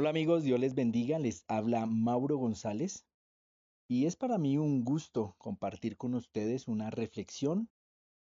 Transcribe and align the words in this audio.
Hola 0.00 0.08
amigos, 0.08 0.44
Dios 0.44 0.58
les 0.58 0.74
bendiga, 0.74 1.18
les 1.18 1.44
habla 1.46 1.84
Mauro 1.84 2.38
González 2.38 3.04
y 3.86 4.06
es 4.06 4.16
para 4.16 4.38
mí 4.38 4.56
un 4.56 4.82
gusto 4.82 5.34
compartir 5.36 5.98
con 5.98 6.14
ustedes 6.14 6.68
una 6.68 6.88
reflexión 6.88 7.68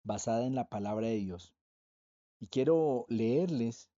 basada 0.02 0.46
en 0.46 0.56
la 0.56 0.68
palabra 0.68 1.06
de 1.06 1.14
Dios. 1.18 1.54
Y 2.40 2.48
quiero 2.48 3.06
leerles 3.08 3.88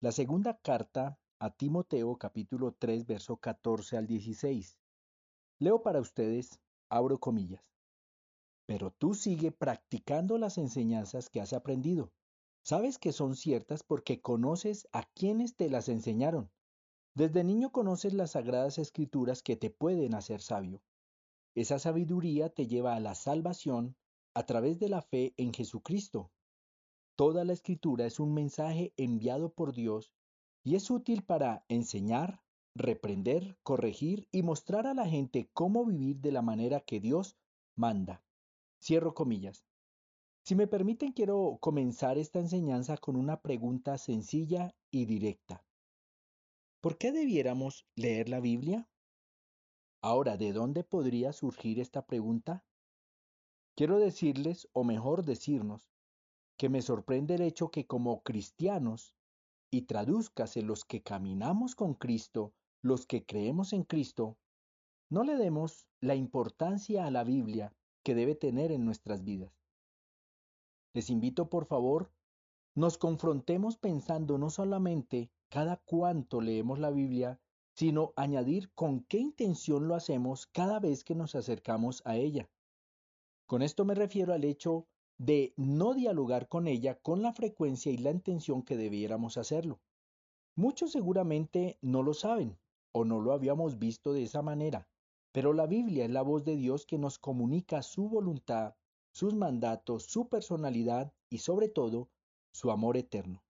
la 0.00 0.12
segunda 0.12 0.56
carta 0.62 1.18
a 1.38 1.50
Timoteo 1.50 2.16
capítulo 2.16 2.72
3 2.72 3.04
verso 3.04 3.36
14 3.36 3.98
al 3.98 4.06
16. 4.06 4.78
Leo 5.58 5.82
para 5.82 6.00
ustedes, 6.00 6.58
abro 6.88 7.20
comillas. 7.20 7.68
Pero 8.64 8.92
tú 8.92 9.12
sigue 9.12 9.52
practicando 9.52 10.38
las 10.38 10.56
enseñanzas 10.56 11.28
que 11.28 11.42
has 11.42 11.52
aprendido. 11.52 12.14
Sabes 12.62 12.96
que 12.96 13.12
son 13.12 13.36
ciertas 13.36 13.82
porque 13.82 14.22
conoces 14.22 14.88
a 14.92 15.02
quienes 15.02 15.54
te 15.54 15.68
las 15.68 15.90
enseñaron 15.90 16.50
desde 17.14 17.44
niño 17.44 17.72
conoces 17.72 18.14
las 18.14 18.32
sagradas 18.32 18.78
escrituras 18.78 19.42
que 19.42 19.56
te 19.56 19.70
pueden 19.70 20.14
hacer 20.14 20.40
sabio. 20.40 20.82
Esa 21.54 21.78
sabiduría 21.78 22.48
te 22.48 22.66
lleva 22.66 22.94
a 22.94 23.00
la 23.00 23.14
salvación 23.14 23.96
a 24.34 24.46
través 24.46 24.78
de 24.78 24.88
la 24.88 25.02
fe 25.02 25.34
en 25.36 25.52
Jesucristo. 25.52 26.30
Toda 27.16 27.44
la 27.44 27.52
escritura 27.52 28.06
es 28.06 28.20
un 28.20 28.32
mensaje 28.32 28.94
enviado 28.96 29.52
por 29.52 29.72
Dios 29.72 30.12
y 30.62 30.76
es 30.76 30.90
útil 30.90 31.22
para 31.22 31.64
enseñar, 31.68 32.40
reprender, 32.74 33.58
corregir 33.62 34.28
y 34.30 34.42
mostrar 34.42 34.86
a 34.86 34.94
la 34.94 35.06
gente 35.06 35.50
cómo 35.52 35.84
vivir 35.84 36.20
de 36.20 36.32
la 36.32 36.42
manera 36.42 36.80
que 36.80 37.00
Dios 37.00 37.36
manda. 37.74 38.22
Cierro 38.80 39.14
comillas. 39.14 39.64
Si 40.42 40.54
me 40.54 40.66
permiten, 40.66 41.12
quiero 41.12 41.58
comenzar 41.60 42.16
esta 42.18 42.38
enseñanza 42.38 42.96
con 42.96 43.16
una 43.16 43.40
pregunta 43.40 43.98
sencilla 43.98 44.74
y 44.90 45.04
directa. 45.04 45.64
¿Por 46.80 46.96
qué 46.96 47.12
debiéramos 47.12 47.86
leer 47.94 48.30
la 48.30 48.40
Biblia? 48.40 48.88
Ahora, 50.02 50.38
¿de 50.38 50.54
dónde 50.54 50.82
podría 50.82 51.34
surgir 51.34 51.78
esta 51.78 52.06
pregunta? 52.06 52.64
Quiero 53.76 53.98
decirles, 53.98 54.66
o 54.72 54.82
mejor 54.82 55.26
decirnos, 55.26 55.90
que 56.56 56.70
me 56.70 56.80
sorprende 56.80 57.34
el 57.34 57.42
hecho 57.42 57.70
que 57.70 57.86
como 57.86 58.22
cristianos, 58.22 59.14
y 59.70 59.82
tradúzcase 59.82 60.62
los 60.62 60.86
que 60.86 61.02
caminamos 61.02 61.74
con 61.74 61.92
Cristo, 61.94 62.54
los 62.82 63.04
que 63.04 63.26
creemos 63.26 63.74
en 63.74 63.84
Cristo, 63.84 64.38
no 65.10 65.22
le 65.22 65.36
demos 65.36 65.86
la 66.00 66.14
importancia 66.14 67.04
a 67.04 67.10
la 67.10 67.24
Biblia 67.24 67.74
que 68.02 68.14
debe 68.14 68.34
tener 68.34 68.72
en 68.72 68.86
nuestras 68.86 69.22
vidas. 69.22 69.52
Les 70.94 71.10
invito, 71.10 71.50
por 71.50 71.66
favor, 71.66 72.10
nos 72.74 72.96
confrontemos 72.96 73.76
pensando 73.76 74.38
no 74.38 74.48
solamente 74.48 75.30
cada 75.50 75.76
cuánto 75.76 76.40
leemos 76.40 76.78
la 76.78 76.90
Biblia, 76.90 77.40
sino 77.74 78.12
añadir 78.16 78.72
con 78.72 79.00
qué 79.04 79.18
intención 79.18 79.88
lo 79.88 79.94
hacemos 79.94 80.46
cada 80.46 80.78
vez 80.78 81.04
que 81.04 81.14
nos 81.14 81.34
acercamos 81.34 82.02
a 82.04 82.16
ella. 82.16 82.48
Con 83.46 83.62
esto 83.62 83.84
me 83.84 83.94
refiero 83.94 84.32
al 84.32 84.44
hecho 84.44 84.86
de 85.18 85.52
no 85.56 85.92
dialogar 85.92 86.48
con 86.48 86.66
ella 86.66 86.94
con 86.94 87.20
la 87.20 87.32
frecuencia 87.32 87.92
y 87.92 87.98
la 87.98 88.10
intención 88.10 88.62
que 88.62 88.76
debiéramos 88.76 89.36
hacerlo. 89.36 89.80
Muchos 90.54 90.92
seguramente 90.92 91.78
no 91.82 92.02
lo 92.02 92.14
saben 92.14 92.58
o 92.92 93.04
no 93.04 93.20
lo 93.20 93.32
habíamos 93.32 93.78
visto 93.78 94.12
de 94.12 94.22
esa 94.22 94.40
manera, 94.40 94.88
pero 95.32 95.52
la 95.52 95.66
Biblia 95.66 96.04
es 96.04 96.10
la 96.10 96.22
voz 96.22 96.44
de 96.44 96.56
Dios 96.56 96.86
que 96.86 96.98
nos 96.98 97.18
comunica 97.18 97.82
su 97.82 98.08
voluntad, 98.08 98.74
sus 99.10 99.34
mandatos, 99.34 100.04
su 100.04 100.28
personalidad 100.28 101.12
y 101.28 101.38
sobre 101.38 101.68
todo 101.68 102.08
su 102.52 102.70
amor 102.70 102.96
eterno. 102.96 103.42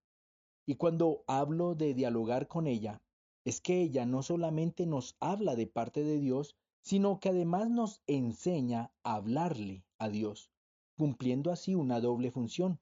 Y 0.66 0.76
cuando 0.76 1.24
hablo 1.26 1.74
de 1.74 1.94
dialogar 1.94 2.48
con 2.48 2.66
ella, 2.66 3.02
es 3.44 3.60
que 3.60 3.80
ella 3.80 4.06
no 4.06 4.22
solamente 4.22 4.86
nos 4.86 5.16
habla 5.20 5.56
de 5.56 5.66
parte 5.66 6.04
de 6.04 6.18
Dios, 6.18 6.56
sino 6.82 7.20
que 7.20 7.30
además 7.30 7.70
nos 7.70 8.02
enseña 8.06 8.92
a 9.02 9.14
hablarle 9.14 9.84
a 9.98 10.08
Dios, 10.08 10.50
cumpliendo 10.96 11.50
así 11.50 11.74
una 11.74 12.00
doble 12.00 12.30
función. 12.30 12.80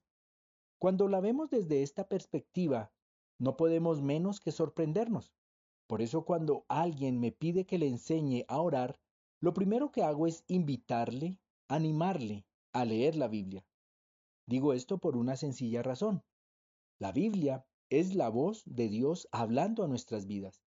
Cuando 0.78 1.08
la 1.08 1.20
vemos 1.20 1.50
desde 1.50 1.82
esta 1.82 2.08
perspectiva, 2.08 2.92
no 3.38 3.56
podemos 3.56 4.02
menos 4.02 4.40
que 4.40 4.52
sorprendernos. 4.52 5.32
Por 5.86 6.02
eso 6.02 6.24
cuando 6.24 6.64
alguien 6.68 7.18
me 7.18 7.32
pide 7.32 7.64
que 7.64 7.78
le 7.78 7.88
enseñe 7.88 8.44
a 8.48 8.60
orar, 8.60 9.00
lo 9.40 9.54
primero 9.54 9.90
que 9.90 10.02
hago 10.02 10.26
es 10.26 10.44
invitarle, 10.48 11.38
animarle 11.68 12.44
a 12.72 12.84
leer 12.84 13.16
la 13.16 13.28
Biblia. 13.28 13.64
Digo 14.46 14.72
esto 14.72 14.98
por 14.98 15.16
una 15.16 15.36
sencilla 15.36 15.82
razón. 15.82 16.22
La 16.98 17.12
Biblia 17.12 17.64
es 17.90 18.14
la 18.14 18.28
voz 18.28 18.62
de 18.66 18.88
Dios 18.88 19.28
hablando 19.32 19.82
a 19.82 19.88
nuestras 19.88 20.26
vidas. 20.26 20.62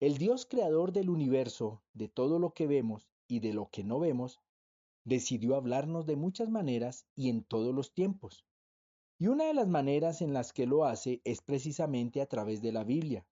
El 0.00 0.18
Dios 0.18 0.46
creador 0.46 0.92
del 0.92 1.10
universo, 1.10 1.82
de 1.92 2.08
todo 2.08 2.38
lo 2.38 2.52
que 2.54 2.66
vemos 2.66 3.08
y 3.26 3.40
de 3.40 3.52
lo 3.52 3.70
que 3.70 3.84
no 3.84 3.98
vemos, 3.98 4.40
decidió 5.04 5.56
hablarnos 5.56 6.06
de 6.06 6.16
muchas 6.16 6.50
maneras 6.50 7.06
y 7.14 7.30
en 7.30 7.42
todos 7.42 7.74
los 7.74 7.92
tiempos. 7.92 8.44
Y 9.18 9.26
una 9.26 9.44
de 9.44 9.54
las 9.54 9.66
maneras 9.66 10.22
en 10.22 10.32
las 10.32 10.52
que 10.52 10.66
lo 10.66 10.84
hace 10.84 11.20
es 11.24 11.40
precisamente 11.40 12.20
a 12.20 12.26
través 12.26 12.62
de 12.62 12.72
la 12.72 12.84
Biblia. 12.84 13.26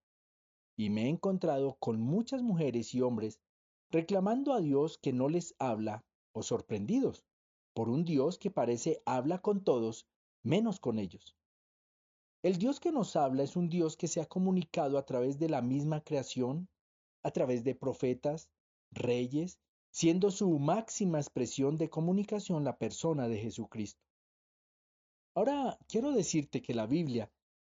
Y 0.76 0.90
me 0.90 1.04
he 1.04 1.08
encontrado 1.08 1.76
con 1.78 2.00
muchas 2.00 2.42
mujeres 2.42 2.94
y 2.94 3.02
hombres 3.02 3.40
reclamando 3.90 4.52
a 4.52 4.60
Dios 4.60 4.98
que 4.98 5.12
no 5.12 5.28
les 5.28 5.54
habla 5.58 6.04
o 6.32 6.42
sorprendidos 6.42 7.24
por 7.72 7.88
un 7.90 8.04
Dios 8.04 8.38
que 8.38 8.50
parece 8.50 9.02
habla 9.04 9.42
con 9.42 9.62
todos 9.62 10.08
menos 10.42 10.80
con 10.80 10.98
ellos. 10.98 11.36
El 12.42 12.58
Dios 12.58 12.80
que 12.80 12.92
nos 12.92 13.16
habla 13.16 13.42
es 13.42 13.56
un 13.56 13.68
Dios 13.68 13.96
que 13.96 14.08
se 14.08 14.20
ha 14.20 14.26
comunicado 14.26 14.98
a 14.98 15.04
través 15.04 15.38
de 15.38 15.48
la 15.48 15.62
misma 15.62 16.02
creación, 16.02 16.68
a 17.22 17.30
través 17.30 17.64
de 17.64 17.74
profetas, 17.74 18.50
reyes, 18.92 19.58
siendo 19.90 20.30
su 20.30 20.58
máxima 20.58 21.18
expresión 21.18 21.76
de 21.76 21.90
comunicación 21.90 22.64
la 22.64 22.78
persona 22.78 23.28
de 23.28 23.38
Jesucristo. 23.38 24.00
Ahora 25.34 25.78
quiero 25.88 26.12
decirte 26.12 26.62
que 26.62 26.74
la 26.74 26.86
Biblia 26.86 27.32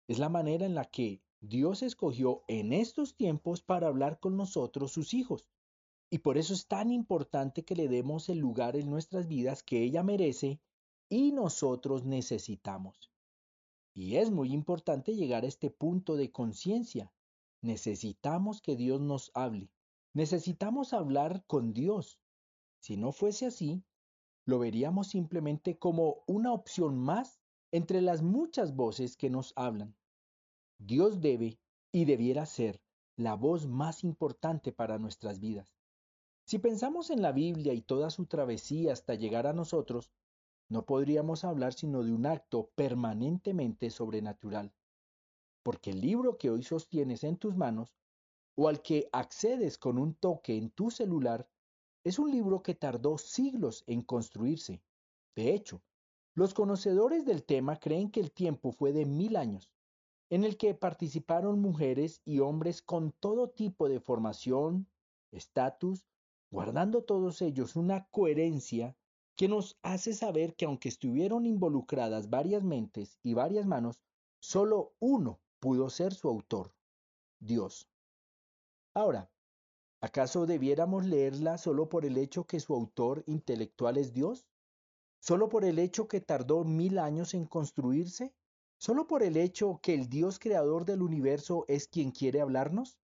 es 0.07 0.19
la 0.19 0.29
manera 0.29 0.65
en 0.65 0.75
la 0.75 0.85
que 0.85 1.21
Dios 1.41 1.81
escogió 1.81 2.43
en 2.47 2.73
estos 2.73 3.15
tiempos 3.15 3.61
para 3.61 3.87
hablar 3.87 4.19
con 4.19 4.37
nosotros, 4.37 4.91
sus 4.91 5.13
hijos. 5.13 5.47
Y 6.09 6.19
por 6.19 6.37
eso 6.37 6.53
es 6.53 6.67
tan 6.67 6.91
importante 6.91 7.63
que 7.63 7.75
le 7.75 7.87
demos 7.87 8.29
el 8.29 8.37
lugar 8.37 8.75
en 8.75 8.89
nuestras 8.89 9.27
vidas 9.27 9.63
que 9.63 9.81
ella 9.81 10.03
merece 10.03 10.59
y 11.09 11.31
nosotros 11.31 12.05
necesitamos. 12.05 13.10
Y 13.93 14.15
es 14.17 14.31
muy 14.31 14.53
importante 14.53 15.15
llegar 15.15 15.43
a 15.43 15.47
este 15.47 15.69
punto 15.69 16.15
de 16.15 16.31
conciencia. 16.31 17.11
Necesitamos 17.61 18.61
que 18.61 18.75
Dios 18.75 19.01
nos 19.01 19.31
hable. 19.33 19.69
Necesitamos 20.13 20.93
hablar 20.93 21.43
con 21.45 21.73
Dios. 21.73 22.19
Si 22.79 22.97
no 22.97 23.11
fuese 23.11 23.45
así, 23.45 23.83
lo 24.45 24.59
veríamos 24.59 25.07
simplemente 25.07 25.77
como 25.77 26.23
una 26.25 26.51
opción 26.51 26.97
más 26.97 27.39
entre 27.71 28.01
las 28.01 28.21
muchas 28.21 28.75
voces 28.75 29.15
que 29.15 29.29
nos 29.29 29.53
hablan. 29.55 29.95
Dios 30.79 31.21
debe 31.21 31.59
y 31.91 32.05
debiera 32.05 32.45
ser 32.45 32.81
la 33.15 33.35
voz 33.35 33.67
más 33.67 34.03
importante 34.03 34.71
para 34.71 34.97
nuestras 34.97 35.39
vidas. 35.39 35.75
Si 36.45 36.57
pensamos 36.57 37.11
en 37.11 37.21
la 37.21 37.31
Biblia 37.31 37.73
y 37.73 37.81
toda 37.81 38.09
su 38.09 38.25
travesía 38.25 38.93
hasta 38.93 39.15
llegar 39.15 39.47
a 39.47 39.53
nosotros, 39.53 40.11
no 40.71 40.85
podríamos 40.85 41.43
hablar 41.43 41.73
sino 41.73 42.01
de 42.01 42.13
un 42.13 42.25
acto 42.25 42.71
permanentemente 42.75 43.89
sobrenatural, 43.89 44.73
porque 45.63 45.89
el 45.89 45.99
libro 45.99 46.37
que 46.37 46.49
hoy 46.49 46.63
sostienes 46.63 47.25
en 47.25 47.35
tus 47.35 47.57
manos, 47.57 47.93
o 48.55 48.69
al 48.69 48.81
que 48.81 49.09
accedes 49.11 49.77
con 49.77 49.97
un 49.97 50.13
toque 50.13 50.55
en 50.55 50.69
tu 50.69 50.89
celular, 50.89 51.45
es 52.05 52.19
un 52.19 52.31
libro 52.31 52.63
que 52.63 52.73
tardó 52.73 53.17
siglos 53.17 53.83
en 53.85 54.01
construirse. 54.01 54.81
De 55.35 55.53
hecho, 55.53 55.83
los 56.35 56.53
conocedores 56.53 57.25
del 57.25 57.43
tema 57.43 57.77
creen 57.77 58.09
que 58.09 58.21
el 58.21 58.31
tiempo 58.31 58.71
fue 58.71 58.93
de 58.93 59.05
mil 59.05 59.35
años, 59.35 59.73
en 60.29 60.45
el 60.45 60.55
que 60.55 60.73
participaron 60.73 61.59
mujeres 61.59 62.21
y 62.23 62.39
hombres 62.39 62.81
con 62.81 63.11
todo 63.11 63.49
tipo 63.49 63.89
de 63.89 63.99
formación, 63.99 64.87
estatus, 65.31 66.07
guardando 66.49 67.03
todos 67.03 67.41
ellos 67.41 67.75
una 67.75 68.07
coherencia 68.07 68.95
que 69.41 69.47
nos 69.47 69.75
hace 69.81 70.13
saber 70.13 70.53
que 70.53 70.65
aunque 70.65 70.87
estuvieron 70.87 71.47
involucradas 71.47 72.29
varias 72.29 72.61
mentes 72.61 73.17
y 73.23 73.33
varias 73.33 73.65
manos, 73.65 73.99
solo 74.39 74.93
uno 74.99 75.39
pudo 75.59 75.89
ser 75.89 76.13
su 76.13 76.29
autor, 76.29 76.75
Dios. 77.39 77.89
Ahora, 78.93 79.31
¿acaso 79.99 80.45
debiéramos 80.45 81.07
leerla 81.07 81.57
solo 81.57 81.89
por 81.89 82.05
el 82.05 82.17
hecho 82.17 82.43
que 82.43 82.59
su 82.59 82.75
autor 82.75 83.23
intelectual 83.25 83.97
es 83.97 84.13
Dios? 84.13 84.45
¿Solo 85.19 85.49
por 85.49 85.65
el 85.65 85.79
hecho 85.79 86.07
que 86.07 86.21
tardó 86.21 86.63
mil 86.63 86.99
años 86.99 87.33
en 87.33 87.45
construirse? 87.45 88.35
¿Solo 88.77 89.07
por 89.07 89.23
el 89.23 89.37
hecho 89.37 89.79
que 89.81 89.95
el 89.95 90.07
Dios 90.07 90.37
creador 90.37 90.85
del 90.85 91.01
universo 91.01 91.65
es 91.67 91.87
quien 91.87 92.11
quiere 92.11 92.41
hablarnos? 92.41 92.99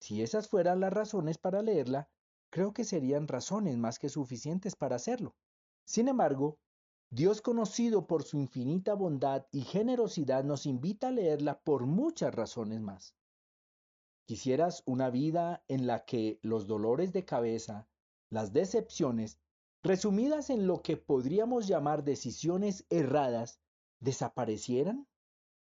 Si 0.00 0.20
esas 0.20 0.48
fueran 0.48 0.80
las 0.80 0.92
razones 0.92 1.38
para 1.38 1.62
leerla, 1.62 2.10
creo 2.50 2.72
que 2.72 2.84
serían 2.84 3.28
razones 3.28 3.76
más 3.76 3.98
que 3.98 4.08
suficientes 4.08 4.76
para 4.76 4.96
hacerlo. 4.96 5.34
Sin 5.84 6.08
embargo, 6.08 6.58
Dios 7.12 7.42
conocido 7.42 8.06
por 8.06 8.22
su 8.22 8.38
infinita 8.38 8.94
bondad 8.94 9.46
y 9.50 9.62
generosidad 9.62 10.44
nos 10.44 10.66
invita 10.66 11.08
a 11.08 11.12
leerla 11.12 11.60
por 11.60 11.86
muchas 11.86 12.34
razones 12.34 12.80
más. 12.80 13.16
¿Quisieras 14.26 14.84
una 14.86 15.10
vida 15.10 15.64
en 15.66 15.88
la 15.88 16.04
que 16.04 16.38
los 16.42 16.68
dolores 16.68 17.12
de 17.12 17.24
cabeza, 17.24 17.88
las 18.28 18.52
decepciones, 18.52 19.40
resumidas 19.82 20.50
en 20.50 20.68
lo 20.68 20.82
que 20.82 20.96
podríamos 20.96 21.66
llamar 21.66 22.04
decisiones 22.04 22.86
erradas, 22.90 23.60
desaparecieran? 23.98 25.08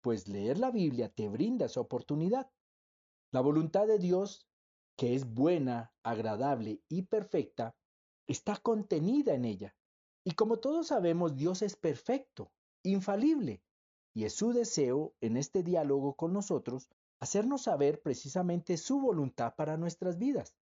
Pues 0.02 0.28
leer 0.28 0.58
la 0.60 0.72
Biblia 0.72 1.08
te 1.08 1.30
brinda 1.30 1.68
esa 1.68 1.80
oportunidad. 1.80 2.52
La 3.32 3.40
voluntad 3.40 3.88
de 3.88 4.00
Dios, 4.00 4.46
que 5.02 5.16
es 5.16 5.34
buena, 5.34 5.92
agradable 6.04 6.80
y 6.88 7.02
perfecta, 7.02 7.76
está 8.28 8.58
contenida 8.58 9.34
en 9.34 9.46
ella. 9.46 9.76
Y 10.24 10.34
como 10.34 10.58
todos 10.58 10.90
sabemos, 10.90 11.36
Dios 11.36 11.64
es 11.64 11.76
perfecto, 11.76 12.52
infalible, 12.84 13.64
y 14.14 14.26
es 14.26 14.36
su 14.36 14.54
deseo 14.54 15.16
en 15.20 15.38
este 15.38 15.64
diálogo 15.64 16.14
con 16.14 16.34
nosotros 16.34 16.88
hacernos 17.20 17.64
saber 17.64 18.04
precisamente 18.04 18.78
su 18.78 19.02
voluntad 19.02 19.56
para 19.56 19.76
nuestras 19.76 20.20
vidas. 20.20 20.56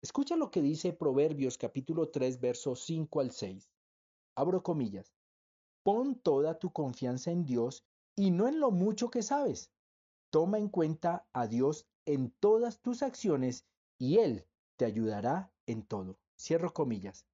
Escucha 0.00 0.36
lo 0.36 0.50
que 0.50 0.62
dice 0.62 0.94
Proverbios 0.94 1.58
capítulo 1.58 2.08
3, 2.08 2.40
versos 2.40 2.82
5 2.86 3.20
al 3.20 3.30
6. 3.32 3.70
Abro 4.36 4.62
comillas. 4.62 5.12
Pon 5.82 6.18
toda 6.18 6.58
tu 6.58 6.72
confianza 6.72 7.30
en 7.30 7.44
Dios 7.44 7.84
y 8.14 8.30
no 8.30 8.48
en 8.48 8.58
lo 8.58 8.70
mucho 8.70 9.10
que 9.10 9.22
sabes. 9.22 9.70
Toma 10.30 10.56
en 10.56 10.70
cuenta 10.70 11.28
a 11.34 11.46
Dios 11.46 11.86
en 12.06 12.30
todas 12.40 12.80
tus 12.80 13.02
acciones 13.02 13.66
y 13.98 14.18
Él 14.18 14.46
te 14.76 14.84
ayudará 14.84 15.52
en 15.66 15.82
todo. 15.82 16.18
Cierro 16.38 16.72
comillas. 16.72 17.26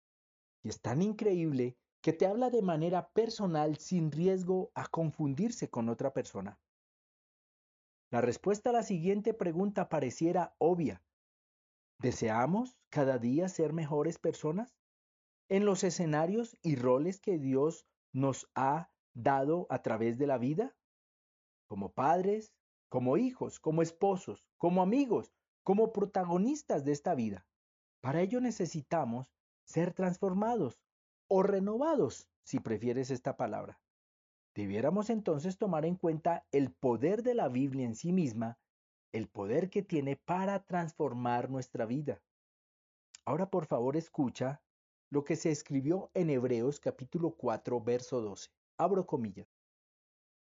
Y 0.62 0.68
es 0.68 0.80
tan 0.80 1.02
increíble 1.02 1.76
que 2.00 2.12
te 2.12 2.26
habla 2.26 2.50
de 2.50 2.62
manera 2.62 3.08
personal 3.10 3.76
sin 3.76 4.10
riesgo 4.10 4.72
a 4.74 4.88
confundirse 4.88 5.70
con 5.70 5.88
otra 5.88 6.12
persona. 6.12 6.58
La 8.10 8.20
respuesta 8.20 8.70
a 8.70 8.72
la 8.72 8.82
siguiente 8.82 9.34
pregunta 9.34 9.88
pareciera 9.88 10.54
obvia. 10.58 11.02
¿Deseamos 11.98 12.76
cada 12.90 13.18
día 13.18 13.48
ser 13.48 13.72
mejores 13.72 14.18
personas? 14.18 14.76
En 15.48 15.64
los 15.64 15.84
escenarios 15.84 16.56
y 16.62 16.76
roles 16.76 17.20
que 17.20 17.38
Dios 17.38 17.86
nos 18.12 18.50
ha 18.54 18.90
dado 19.14 19.66
a 19.70 19.82
través 19.82 20.18
de 20.18 20.26
la 20.26 20.38
vida, 20.38 20.74
como 21.68 21.92
padres, 21.92 22.52
como 22.92 23.16
hijos, 23.16 23.58
como 23.58 23.80
esposos, 23.80 24.44
como 24.58 24.82
amigos, 24.82 25.32
como 25.62 25.94
protagonistas 25.94 26.84
de 26.84 26.92
esta 26.92 27.14
vida. 27.14 27.46
Para 28.02 28.20
ello 28.20 28.38
necesitamos 28.38 29.32
ser 29.64 29.94
transformados 29.94 30.78
o 31.26 31.42
renovados, 31.42 32.28
si 32.44 32.60
prefieres 32.60 33.10
esta 33.10 33.38
palabra. 33.38 33.80
Debiéramos 34.54 35.08
entonces 35.08 35.56
tomar 35.56 35.86
en 35.86 35.96
cuenta 35.96 36.46
el 36.52 36.70
poder 36.70 37.22
de 37.22 37.32
la 37.32 37.48
Biblia 37.48 37.86
en 37.86 37.94
sí 37.94 38.12
misma, 38.12 38.58
el 39.12 39.26
poder 39.26 39.70
que 39.70 39.82
tiene 39.82 40.16
para 40.16 40.62
transformar 40.66 41.48
nuestra 41.48 41.86
vida. 41.86 42.20
Ahora 43.24 43.48
por 43.48 43.64
favor 43.64 43.96
escucha 43.96 44.60
lo 45.08 45.24
que 45.24 45.36
se 45.36 45.50
escribió 45.50 46.10
en 46.12 46.28
Hebreos 46.28 46.78
capítulo 46.78 47.36
4 47.38 47.80
verso 47.80 48.20
12. 48.20 48.50
Abro 48.76 49.06
comillas. 49.06 49.51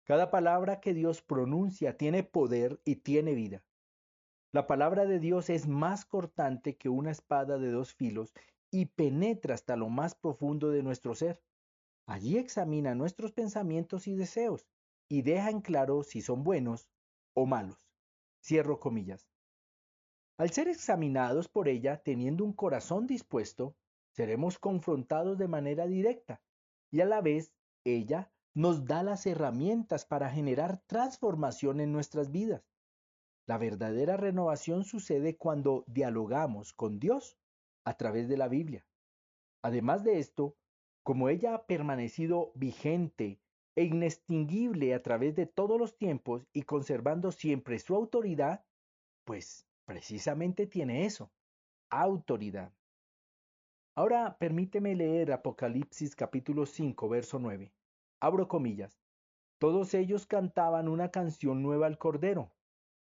Cada 0.06 0.30
palabra 0.30 0.80
que 0.80 0.94
Dios 0.94 1.20
pronuncia 1.20 1.98
tiene 1.98 2.22
poder 2.22 2.80
y 2.84 2.96
tiene 2.96 3.34
vida. 3.34 3.62
La 4.52 4.66
palabra 4.66 5.04
de 5.04 5.18
Dios 5.18 5.50
es 5.50 5.68
más 5.68 6.06
cortante 6.06 6.76
que 6.78 6.88
una 6.88 7.10
espada 7.10 7.58
de 7.58 7.70
dos 7.70 7.92
filos 7.92 8.32
y 8.70 8.86
penetra 8.86 9.54
hasta 9.54 9.76
lo 9.76 9.90
más 9.90 10.14
profundo 10.14 10.70
de 10.70 10.82
nuestro 10.82 11.14
ser 11.14 11.42
Allí 12.08 12.38
examina 12.38 12.94
nuestros 12.94 13.32
pensamientos 13.32 14.06
y 14.06 14.14
deseos 14.14 14.68
y 15.08 15.22
deja 15.22 15.50
en 15.50 15.60
claro 15.60 16.04
si 16.04 16.22
son 16.22 16.44
buenos 16.44 16.88
o 17.34 17.46
malos. 17.46 17.78
Cierro 18.40 18.78
comillas. 18.78 19.28
Al 20.38 20.50
ser 20.50 20.68
examinados 20.68 21.48
por 21.48 21.68
ella 21.68 22.00
teniendo 22.04 22.44
un 22.44 22.52
corazón 22.52 23.08
dispuesto, 23.08 23.74
seremos 24.12 24.58
confrontados 24.58 25.36
de 25.36 25.48
manera 25.48 25.86
directa 25.86 26.40
y 26.92 27.00
a 27.00 27.06
la 27.06 27.20
vez 27.20 27.52
ella 27.84 28.30
nos 28.56 28.86
da 28.86 29.02
las 29.02 29.26
herramientas 29.26 30.06
para 30.06 30.30
generar 30.30 30.78
transformación 30.86 31.78
en 31.78 31.92
nuestras 31.92 32.30
vidas. 32.30 32.62
La 33.46 33.58
verdadera 33.58 34.16
renovación 34.16 34.84
sucede 34.84 35.36
cuando 35.36 35.84
dialogamos 35.86 36.72
con 36.72 36.98
Dios 36.98 37.36
a 37.84 37.98
través 37.98 38.28
de 38.28 38.38
la 38.38 38.48
Biblia. 38.48 38.86
Además 39.60 40.04
de 40.04 40.20
esto, 40.20 40.56
como 41.02 41.28
ella 41.28 41.54
ha 41.54 41.66
permanecido 41.66 42.52
vigente 42.54 43.38
e 43.74 43.84
inextinguible 43.84 44.94
a 44.94 45.02
través 45.02 45.36
de 45.36 45.44
todos 45.44 45.78
los 45.78 45.98
tiempos 45.98 46.48
y 46.54 46.62
conservando 46.62 47.32
siempre 47.32 47.78
su 47.78 47.94
autoridad, 47.94 48.64
pues 49.26 49.66
precisamente 49.84 50.66
tiene 50.66 51.04
eso, 51.04 51.30
autoridad. 51.90 52.72
Ahora 53.94 54.38
permíteme 54.38 54.94
leer 54.94 55.30
Apocalipsis 55.32 56.16
capítulo 56.16 56.64
5, 56.64 57.06
verso 57.10 57.38
9. 57.38 57.70
Abro 58.26 58.48
comillas. 58.48 59.00
Todos 59.58 59.94
ellos 59.94 60.26
cantaban 60.26 60.88
una 60.88 61.12
canción 61.12 61.62
nueva 61.62 61.86
al 61.86 61.96
Cordero. 61.96 62.50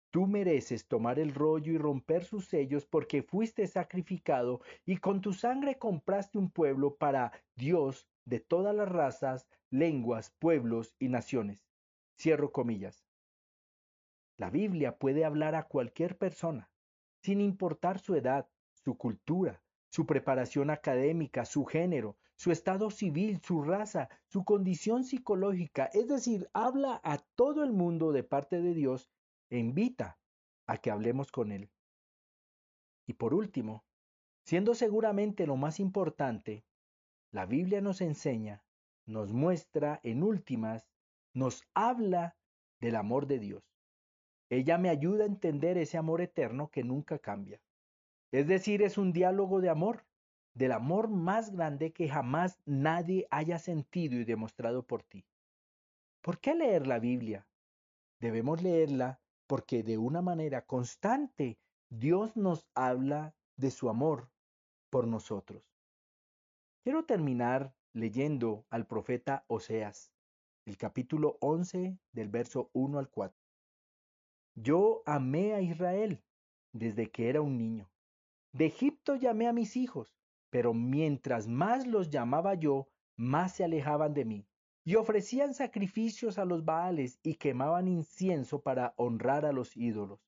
Tú 0.09 0.25
mereces 0.25 0.87
tomar 0.87 1.19
el 1.19 1.35
rollo 1.35 1.71
y 1.71 1.77
romper 1.77 2.23
sus 2.23 2.47
sellos 2.47 2.87
porque 2.87 3.21
fuiste 3.21 3.67
sacrificado 3.67 4.61
y 4.83 4.97
con 4.97 5.21
tu 5.21 5.33
sangre 5.33 5.77
compraste 5.77 6.39
un 6.39 6.49
pueblo 6.49 6.95
para 6.95 7.33
Dios 7.55 8.09
de 8.25 8.39
todas 8.39 8.75
las 8.75 8.89
razas, 8.89 9.47
lenguas, 9.69 10.31
pueblos 10.39 10.95
y 10.97 11.09
naciones. 11.09 11.67
Cierro 12.19 12.51
comillas. 12.51 13.05
La 14.37 14.49
Biblia 14.49 14.97
puede 14.97 15.23
hablar 15.23 15.53
a 15.53 15.67
cualquier 15.67 16.17
persona, 16.17 16.71
sin 17.21 17.41
importar 17.41 17.99
su 17.99 18.15
edad, 18.15 18.49
su 18.73 18.97
cultura, 18.97 19.61
su 19.91 20.07
preparación 20.07 20.71
académica, 20.71 21.45
su 21.45 21.63
género, 21.65 22.17
su 22.41 22.51
estado 22.51 22.89
civil, 22.89 23.39
su 23.43 23.61
raza, 23.61 24.09
su 24.25 24.43
condición 24.43 25.03
psicológica, 25.03 25.91
es 25.93 26.07
decir, 26.07 26.49
habla 26.53 26.99
a 27.03 27.19
todo 27.19 27.63
el 27.63 27.71
mundo 27.71 28.11
de 28.11 28.23
parte 28.23 28.63
de 28.63 28.73
Dios 28.73 29.11
e 29.51 29.59
invita 29.59 30.17
a 30.65 30.77
que 30.77 30.89
hablemos 30.89 31.31
con 31.31 31.51
Él. 31.51 31.69
Y 33.05 33.13
por 33.13 33.35
último, 33.35 33.85
siendo 34.43 34.73
seguramente 34.73 35.45
lo 35.45 35.55
más 35.55 35.79
importante, 35.79 36.65
la 37.29 37.45
Biblia 37.45 37.79
nos 37.79 38.01
enseña, 38.01 38.63
nos 39.05 39.33
muestra 39.33 39.99
en 40.01 40.23
últimas, 40.23 40.89
nos 41.35 41.61
habla 41.75 42.35
del 42.79 42.95
amor 42.95 43.27
de 43.27 43.37
Dios. 43.37 43.61
Ella 44.49 44.79
me 44.79 44.89
ayuda 44.89 45.25
a 45.25 45.27
entender 45.27 45.77
ese 45.77 45.99
amor 45.99 46.21
eterno 46.21 46.71
que 46.71 46.83
nunca 46.83 47.19
cambia. 47.19 47.61
Es 48.31 48.47
decir, 48.47 48.81
es 48.81 48.97
un 48.97 49.13
diálogo 49.13 49.61
de 49.61 49.69
amor, 49.69 50.05
del 50.53 50.71
amor 50.71 51.09
más 51.09 51.51
grande 51.51 51.91
que 51.93 52.09
jamás 52.09 52.59
nadie 52.65 53.27
haya 53.31 53.59
sentido 53.59 54.15
y 54.15 54.25
demostrado 54.25 54.83
por 54.83 55.03
ti. 55.03 55.25
¿Por 56.21 56.39
qué 56.39 56.55
leer 56.55 56.87
la 56.87 56.99
Biblia? 56.99 57.47
Debemos 58.19 58.61
leerla 58.61 59.19
porque 59.47 59.83
de 59.83 59.97
una 59.97 60.21
manera 60.21 60.65
constante 60.65 61.57
Dios 61.89 62.37
nos 62.37 62.67
habla 62.75 63.33
de 63.57 63.71
su 63.71 63.89
amor 63.89 64.29
por 64.89 65.07
nosotros. 65.07 65.63
Quiero 66.83 67.05
terminar 67.05 67.75
leyendo 67.93 68.65
al 68.69 68.87
profeta 68.87 69.43
Oseas, 69.47 70.11
el 70.65 70.77
capítulo 70.77 71.37
11 71.41 71.97
del 72.11 72.29
verso 72.29 72.69
1 72.73 72.99
al 72.99 73.09
4. 73.09 73.37
Yo 74.55 75.01
amé 75.05 75.53
a 75.53 75.61
Israel 75.61 76.23
desde 76.71 77.09
que 77.09 77.29
era 77.29 77.41
un 77.41 77.57
niño. 77.57 77.89
De 78.53 78.65
Egipto 78.65 79.15
llamé 79.15 79.47
a 79.47 79.53
mis 79.53 79.75
hijos, 79.75 80.20
pero 80.51 80.73
mientras 80.75 81.47
más 81.47 81.87
los 81.87 82.11
llamaba 82.11 82.53
yo, 82.53 82.89
más 83.17 83.55
se 83.55 83.63
alejaban 83.63 84.13
de 84.13 84.25
mí 84.25 84.47
y 84.83 84.95
ofrecían 84.95 85.53
sacrificios 85.53 86.37
a 86.37 86.45
los 86.45 86.65
Baales 86.65 87.19
y 87.23 87.35
quemaban 87.35 87.87
incienso 87.87 88.61
para 88.61 88.93
honrar 88.97 89.45
a 89.45 89.53
los 89.53 89.75
ídolos. 89.77 90.19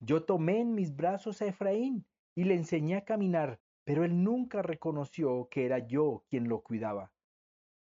Yo 0.00 0.24
tomé 0.24 0.60
en 0.60 0.74
mis 0.74 0.94
brazos 0.94 1.42
a 1.42 1.46
Efraín 1.46 2.06
y 2.34 2.44
le 2.44 2.54
enseñé 2.54 2.96
a 2.96 3.04
caminar, 3.04 3.60
pero 3.84 4.04
él 4.04 4.22
nunca 4.22 4.62
reconoció 4.62 5.48
que 5.50 5.66
era 5.66 5.86
yo 5.86 6.24
quien 6.28 6.48
lo 6.48 6.62
cuidaba. 6.62 7.12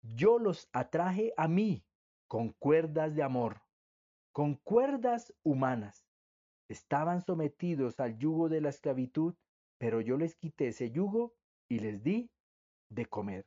Yo 0.02 0.40
los 0.40 0.70
atraje 0.72 1.34
a 1.36 1.48
mí 1.48 1.84
con 2.28 2.54
cuerdas 2.54 3.14
de 3.14 3.24
amor, 3.24 3.62
con 4.32 4.56
cuerdas 4.56 5.34
humanas. 5.44 6.08
Estaban 6.70 7.22
sometidos 7.22 8.00
al 8.00 8.18
yugo 8.18 8.48
de 8.48 8.62
la 8.62 8.70
esclavitud, 8.70 9.36
pero 9.78 10.00
yo 10.02 10.18
les 10.18 10.36
quité 10.36 10.70
ese 10.70 10.92
yugo 10.92 11.34
y 11.70 11.80
les 11.80 12.04
di 12.04 12.30
de 12.90 13.06
comer. 13.06 13.46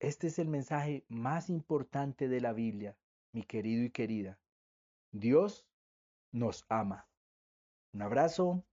Este 0.00 0.28
es 0.28 0.38
el 0.38 0.48
mensaje 0.48 1.04
más 1.08 1.50
importante 1.50 2.28
de 2.28 2.40
la 2.40 2.52
Biblia, 2.52 2.96
mi 3.32 3.42
querido 3.42 3.84
y 3.84 3.90
querida. 3.90 4.38
Dios 5.12 5.66
nos 6.32 6.64
ama. 6.68 7.08
Un 7.92 8.02
abrazo. 8.02 8.64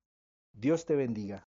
Dios 0.54 0.86
te 0.86 0.96
bendiga. 0.96 1.47